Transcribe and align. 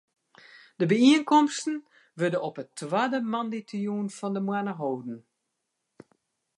De 0.77 0.85
byienkomsten 0.91 1.77
wurde 2.17 2.39
op 2.47 2.55
de 2.59 2.65
twadde 2.79 3.19
moandeitejûn 3.31 4.07
fan 4.17 4.33
de 4.35 4.41
moanne 4.47 4.73
holden. 4.79 5.19